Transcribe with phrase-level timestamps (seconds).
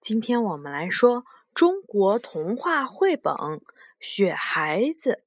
[0.00, 3.34] 今天我们来说中国童话绘本
[4.00, 5.22] 《雪孩子》。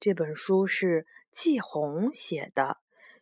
[0.00, 2.78] 这本书是季红写的，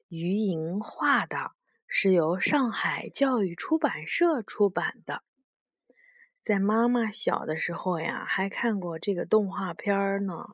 [0.07, 1.51] 于莹画的，
[1.89, 5.25] 是由上海教育出版社出版的。
[6.41, 10.47] 在妈妈小的时候呀，还看过这个动画片呢，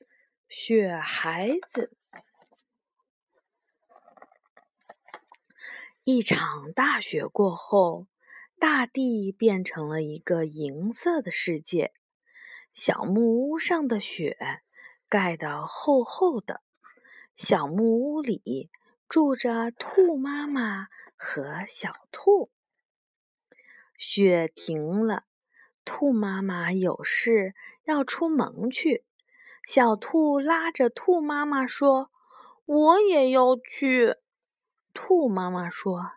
[0.50, 1.96] 《雪孩子》。
[6.04, 8.06] 一场大雪过后，
[8.62, 11.92] 大地变成了一个银色的世界。
[12.72, 14.38] 小木屋上的雪
[15.08, 16.60] 盖得厚厚的，
[17.34, 18.70] 小木屋里
[19.08, 20.86] 住着兔妈妈
[21.16, 22.52] 和小兔。
[23.98, 25.24] 雪停了，
[25.84, 29.04] 兔妈妈有事要出门去。
[29.66, 32.12] 小兔拉着兔妈妈说
[32.64, 34.18] ：“我也要去。”
[34.94, 36.12] 兔妈妈说：“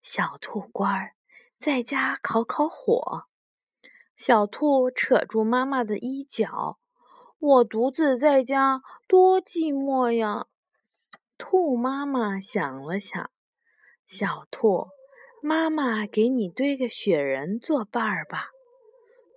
[0.00, 1.14] 小兔乖儿，
[1.58, 3.24] 在家烤烤火。”
[4.16, 6.78] 小兔扯住妈妈的衣角
[7.38, 10.46] ：“我独自在家多寂寞呀。”
[11.38, 13.30] 兔妈妈想了想
[14.04, 14.88] ：“小兔，
[15.40, 18.48] 妈妈给你堆个雪人作伴儿吧。”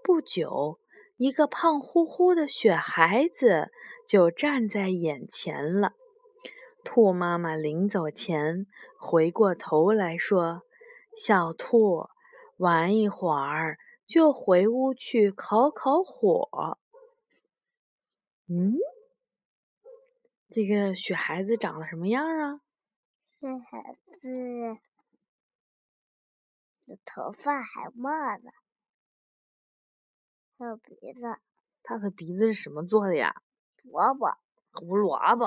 [0.03, 0.79] 不久，
[1.17, 3.71] 一个胖乎乎的雪孩子
[4.07, 5.93] 就站在眼前了。
[6.83, 8.65] 兔妈妈临走前
[8.97, 10.63] 回过头来说
[11.15, 12.07] ：“小兔，
[12.57, 16.77] 玩一会儿就回屋去烤烤火。”
[18.47, 18.75] 嗯，
[20.49, 22.61] 这个雪孩子长得什么样啊？
[23.39, 24.77] 雪孩子
[26.85, 28.51] 的头发还冒呢，
[30.57, 31.39] 还有鼻子。
[31.83, 33.35] 他的鼻子是什么做的呀？
[33.83, 34.37] 萝卜。
[34.73, 35.45] 胡萝卜，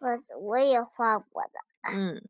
[0.00, 1.60] 我我也画过的。
[1.92, 2.28] 嗯，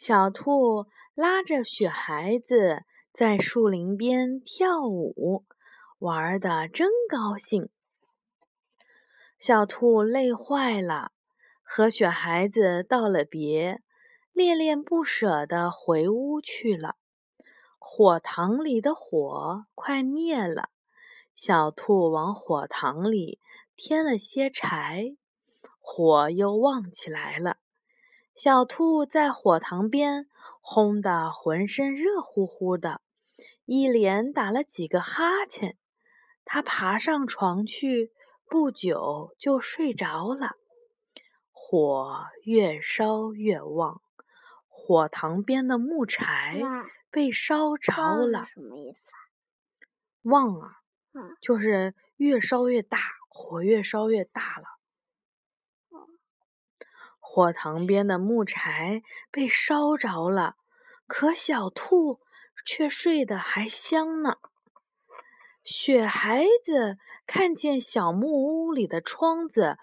[0.00, 5.44] 小兔拉着雪孩子在树林边跳舞，
[5.98, 7.68] 玩的真高兴。
[9.38, 11.12] 小兔累坏了，
[11.62, 13.82] 和雪孩子道了别，
[14.32, 16.96] 恋恋不舍的回屋去了。
[17.78, 20.70] 火塘里的火快灭了，
[21.34, 23.38] 小兔往火塘里
[23.76, 25.14] 添了些柴。
[25.78, 27.58] 火又旺起来了，
[28.42, 30.26] 小兔在火塘边
[30.62, 33.02] 烘得浑身热乎乎的，
[33.66, 35.76] 一连打了几个哈欠。
[36.46, 38.14] 它爬上床去，
[38.48, 40.52] 不久就睡着了。
[41.52, 44.00] 火越烧越旺，
[44.68, 46.62] 火塘边的木柴
[47.10, 47.92] 被烧着
[48.24, 48.46] 了。
[48.46, 49.00] 什么意思？
[50.22, 50.78] 旺啊，
[51.12, 54.79] 嗯，就是越烧越大，火越烧越大了。
[57.32, 60.56] 火塘边的木柴被烧着了，
[61.06, 62.18] 可小兔
[62.66, 64.38] 却睡得还香呢。
[65.62, 66.98] 雪孩子
[67.28, 69.78] 看见小木屋里的窗子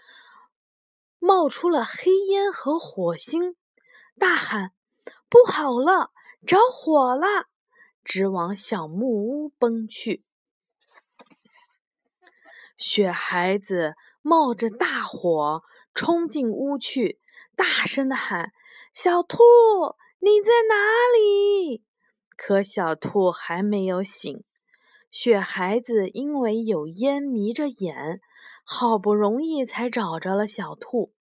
[1.19, 3.55] 冒出了黑烟和火星，
[4.19, 4.73] 大喊
[5.29, 6.11] ：“不好了，
[6.45, 7.45] 着火了！”
[8.03, 10.25] 直往小木屋奔去。
[12.77, 15.63] 雪孩子冒着大火
[15.97, 17.19] 冲进屋去。
[17.55, 18.51] 大声的喊
[18.93, 19.39] ：“小兔，
[20.19, 20.75] 你在哪
[21.17, 21.83] 里？”
[22.37, 24.43] 可小兔还没有醒。
[25.09, 28.21] 雪孩子因为有烟迷着眼，
[28.63, 31.15] 好不容易才找着了小兔。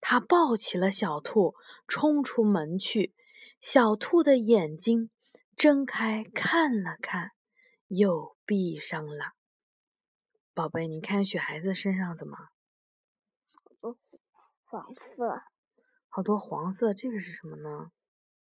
[0.00, 1.54] 他抱起了小兔，
[1.86, 3.14] 冲出门去。
[3.60, 5.10] 小兔的眼睛
[5.56, 7.30] 睁开看了看，
[7.86, 9.34] 又闭上了。
[10.52, 12.36] 宝贝，你看雪孩子身上怎么？
[14.76, 15.42] 黄色。
[16.10, 17.90] 好多黄色，这个是什么呢？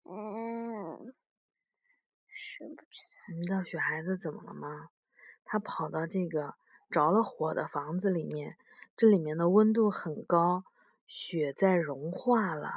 [0.02, 1.14] 嗯，
[2.26, 3.34] 是不知道。
[3.36, 4.88] 你知道雪孩子怎么了吗？
[5.44, 6.56] 他跑到这个
[6.90, 8.56] 着了火的房子里面，
[8.96, 10.64] 这里面的温度很高，
[11.06, 12.72] 雪在融化了，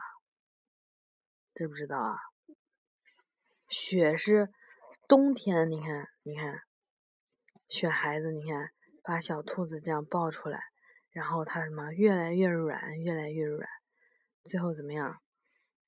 [1.55, 2.19] 知不知道啊？
[3.69, 4.53] 雪是
[5.07, 6.61] 冬天，你看，你看，
[7.67, 8.71] 雪孩子，你看，
[9.01, 10.61] 把小兔子这样抱出来，
[11.17, 13.67] 然后它什么越来越软，越来越软。
[14.43, 15.17] 最后怎么样？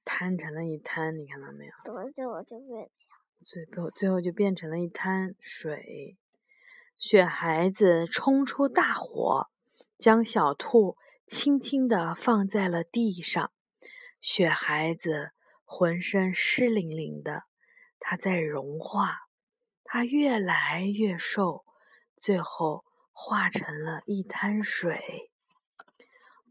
[0.04, 1.72] 摊成了一滩，你看到没有？
[1.86, 2.90] 多久我就变
[3.46, 6.18] 最后最后就变成了一滩水。
[6.98, 9.50] 雪孩子冲出大火，
[10.00, 10.98] 将小兔
[11.28, 13.52] 轻轻地放在了地上。
[14.20, 15.30] 雪孩子
[15.64, 17.44] 浑身湿淋淋的，
[18.00, 19.28] 它在融化，
[19.84, 21.64] 它越来越瘦，
[22.18, 22.84] 最后
[23.22, 25.30] 化成了一滩水。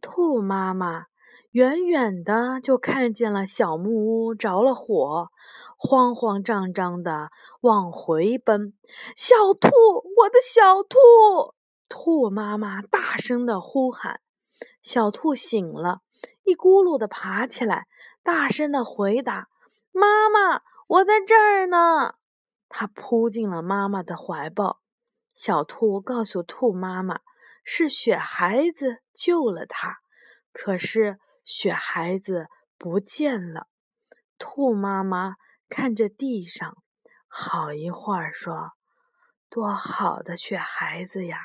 [0.03, 1.07] 兔妈妈。
[1.53, 5.31] 远远的就看见了小木屋着了火，
[5.79, 7.31] 慌慌张张的
[7.63, 8.75] 往回奔。
[9.17, 9.71] 小兔，
[10.19, 11.55] 我的小兔！
[11.89, 14.21] 兔妈妈大声的呼喊。
[14.83, 16.03] 小兔醒了，
[16.45, 17.87] 一咕噜的爬起来，
[18.23, 19.49] 大声的回答
[19.91, 22.17] ：“妈妈，我在这儿呢！”
[22.69, 24.81] 它扑进了妈妈的怀抱。
[25.39, 27.21] 小兔告诉兔妈妈
[27.63, 29.99] ：“是雪孩子救了它。”
[30.53, 33.69] 可是雪孩子不见了。
[34.37, 35.37] 兔妈妈
[35.69, 36.77] 看着地上，
[37.29, 38.73] 好一会儿说
[39.49, 41.39] ：“多好的雪孩子呀！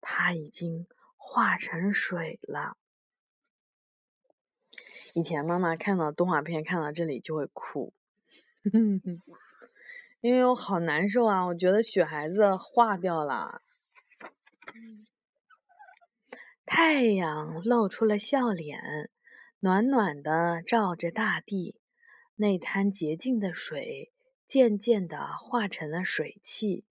[0.00, 2.76] 它已经化成水了。”
[5.14, 7.94] 以前妈妈看到动画片看到这里就会哭，
[10.22, 11.46] 因为我好难受啊！
[11.46, 13.60] 我觉得雪孩子化掉了。
[16.64, 19.10] 太阳露出了笑脸，
[19.58, 21.74] 暖暖的照着大地。
[22.36, 24.12] 那滩洁净的水
[24.46, 26.84] 渐渐的化成了水汽，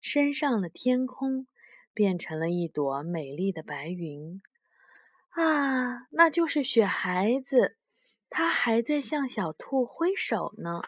[0.00, 1.48] 升上了天空，
[1.92, 4.40] 变成了一朵美丽的白云。
[5.30, 7.76] 啊，那就是雪孩子，
[8.30, 10.82] 他还在向小兔挥手呢。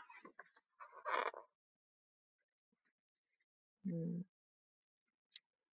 [3.91, 4.27] 嗯，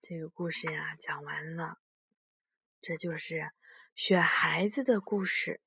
[0.02, 1.80] 这个故事呀讲完了，
[2.80, 3.52] 这就是
[3.94, 5.60] 雪孩子的故事。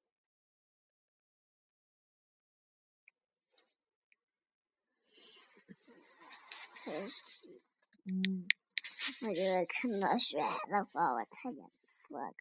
[8.06, 8.46] 嗯，
[9.28, 11.70] 我觉得看到雪孩的话，我差点
[12.08, 12.32] 哭了。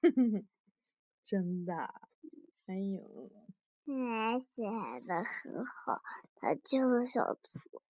[1.22, 1.74] 真的，
[2.64, 3.30] 哎呦，
[3.84, 4.62] 哎，写
[5.06, 6.00] 的很好，
[6.36, 7.82] 他就是小兔。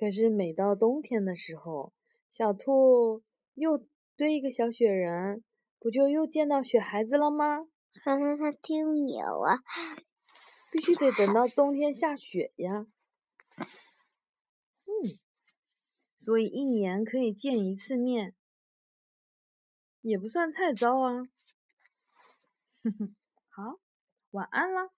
[0.00, 1.92] 可是每到冬天的时候，
[2.30, 3.86] 小兔又
[4.16, 5.44] 堆一个小雪人，
[5.78, 7.68] 不就又见到雪孩子了吗？
[8.02, 9.58] 可是他听不了啊，
[10.72, 12.86] 必须得等到冬天下雪呀。
[14.86, 15.20] 嗯，
[16.16, 18.34] 所以一年可以见一次面。
[20.00, 21.28] 也不算太糟啊，
[22.82, 23.14] 哼哼，
[23.50, 23.78] 好，
[24.30, 24.90] 晚安了。